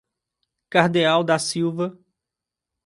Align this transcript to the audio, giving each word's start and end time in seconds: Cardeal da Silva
Cardeal 0.71 1.21
da 1.23 1.37
Silva 1.37 1.95